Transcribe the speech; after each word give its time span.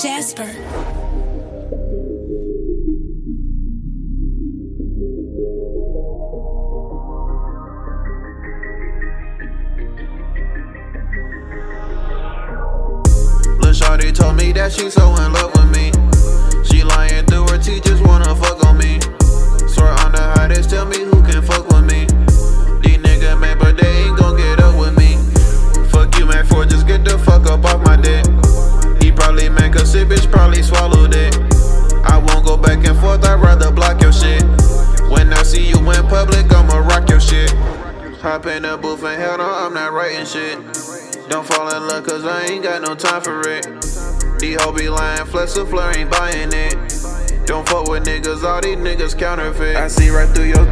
Jasper. 0.00 0.44
Lil' 13.58 13.74
Shawty 13.74 14.14
told 14.14 14.36
me 14.36 14.52
that 14.52 14.72
she 14.72 14.88
so 14.88 15.16
in 15.16 15.32
love 15.32 15.50
with 15.52 15.64
me. 15.64 15.67
Hop 38.28 38.44
in 38.44 38.64
the 38.64 38.76
booth 38.76 39.02
and 39.04 39.18
hell 39.18 39.38
no, 39.38 39.48
I'm 39.48 39.72
not 39.72 39.94
writing 39.94 40.26
shit. 40.26 40.58
Don't 41.30 41.46
fall 41.46 41.74
in 41.74 41.88
love 41.88 42.04
cause 42.04 42.26
I 42.26 42.44
ain't 42.44 42.62
got 42.62 42.82
no 42.82 42.94
time 42.94 43.22
for 43.22 43.40
it. 43.48 43.64
These 44.38 44.60
hoes 44.60 44.78
be 44.78 44.90
lying, 44.90 45.24
flex 45.24 45.56
la 45.56 45.64
flare 45.64 45.96
ain't 45.96 46.10
buying 46.10 46.50
it. 46.52 46.74
Don't 47.46 47.66
fuck 47.66 47.88
with 47.88 48.04
niggas, 48.04 48.44
all 48.44 48.60
these 48.60 48.76
niggas 48.76 49.18
counterfeit. 49.18 49.76
I 49.76 49.88
see 49.88 50.10
right 50.10 50.28
through 50.28 50.44
your 50.44 50.70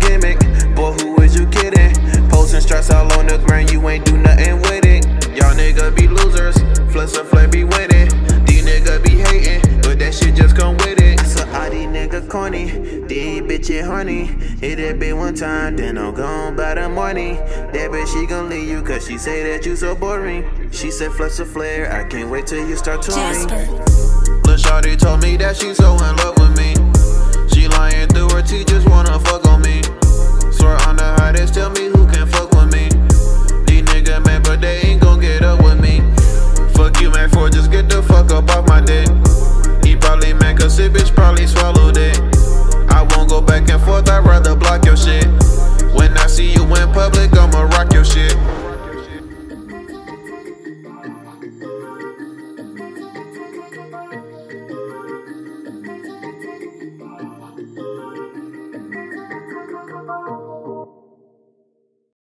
corny, 12.37 12.66
these 13.06 13.40
bitches 13.40 13.87
horny. 13.87 14.26
Hit 14.60 14.76
that 14.76 14.98
bitch 14.98 15.16
one 15.16 15.34
time, 15.34 15.74
then 15.74 15.96
I'm 15.96 16.12
gone 16.15 16.54
by 16.54 16.74
the 16.74 16.87
morning. 16.87 17.37
That 17.73 17.90
bitch 17.90 18.12
she 18.12 18.26
gon' 18.26 18.51
leave 18.51 18.68
you 18.68 18.82
cause 18.82 19.06
she 19.06 19.16
say 19.16 19.43
that 19.48 19.65
you 19.65 19.74
so 19.74 19.95
boring. 19.95 20.45
She 20.70 20.90
said 20.90 21.12
flex 21.12 21.38
la 21.38 21.46
flare, 21.46 21.90
I 21.90 22.06
can't 22.06 22.28
wait 22.30 22.46
till 22.46 22.68
you 22.68 22.76
start 22.76 23.01
touring. 23.01 23.48
Jasper. 23.48 23.73
Lil' 24.45 24.59
Shawty 24.59 24.98
told 24.98 25.23
me 25.23 25.38
that 25.38 25.56
she 25.56 25.73
so 25.73 25.95
in 25.95 26.16
love 26.16 26.37